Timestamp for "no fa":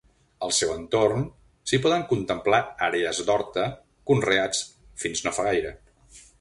5.29-5.51